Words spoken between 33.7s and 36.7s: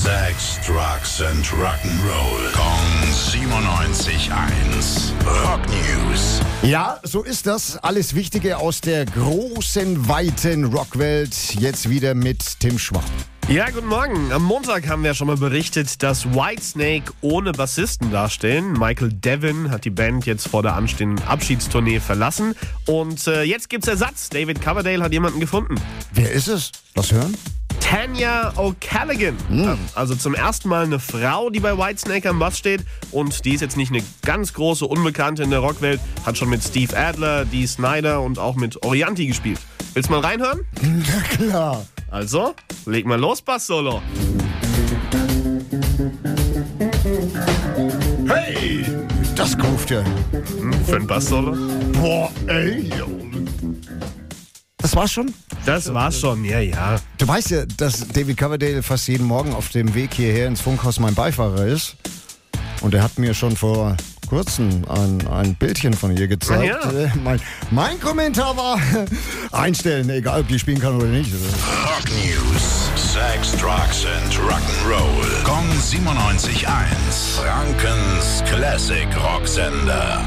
nicht eine ganz große Unbekannte in der Rockwelt. Hat schon mit